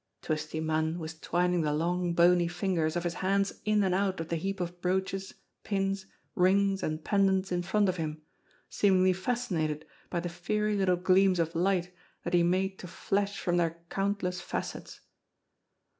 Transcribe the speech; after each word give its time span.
Twisty 0.23 0.59
Munn 0.59 0.97
was 0.97 1.19
twining 1.19 1.61
the 1.61 1.75
long, 1.75 2.13
bony 2.13 2.47
fingers 2.47 2.95
of 2.95 3.03
his 3.03 3.13
hands 3.21 3.61
in 3.65 3.83
and 3.83 3.93
out 3.93 4.19
of 4.19 4.29
the 4.29 4.35
heap 4.35 4.59
of 4.59 4.81
brooches, 4.81 5.35
pins, 5.63 6.07
rings 6.33 6.81
and 6.81 7.03
pendants 7.03 7.51
in 7.51 7.61
front 7.61 7.87
of 7.87 7.97
him, 7.97 8.19
seemingly 8.67 9.13
fascinated 9.13 9.85
by 10.09 10.19
the 10.19 10.27
fiery 10.27 10.75
little 10.75 10.95
gleams 10.97 11.37
of 11.37 11.53
light 11.53 11.93
that 12.23 12.33
he 12.33 12.41
made 12.41 12.79
to 12.79 12.87
flash 12.87 13.39
from 13.39 13.57
their 13.57 13.79
count 13.91 14.23
less 14.23 14.41
facets. 14.41 15.01